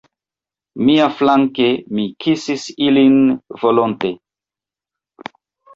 Miaflanke, 0.87 1.67
mi 1.99 2.07
kisis 2.27 2.67
ilin 2.89 3.21
volonte. 3.67 4.13